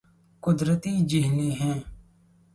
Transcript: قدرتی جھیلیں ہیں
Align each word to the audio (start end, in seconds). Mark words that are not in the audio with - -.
قدرتی 0.43 0.93
جھیلیں 1.09 1.53
ہیں 1.59 1.77